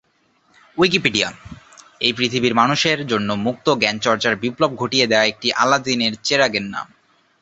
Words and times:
Wikipedia— 0.77 1.29
এই 2.05 2.13
পৃথিবীর 2.13 2.53
মানুষের 2.53 2.97
মধ্যে 3.01 3.17
মুক্ত 3.37 3.67
জ্ঞানচর্চার 3.81 4.33
বিপ্লব 4.35 4.71
ঘটিয়ে 4.75 5.09
দেয়া 5.11 5.25
একটি 5.25 5.47
আলাদিনের 5.55 6.13
চেরাগের 6.23 6.65
নাম। 6.73 6.87